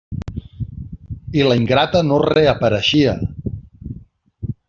[1.41, 3.15] I la ingrata no reapareixia!